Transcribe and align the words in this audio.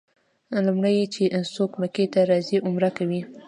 لومړی 0.65 0.97
چې 1.13 1.23
څوک 1.55 1.71
مکې 1.81 2.05
ته 2.13 2.19
راځي 2.31 2.57
عمره 2.67 2.89
کوي. 2.97 3.21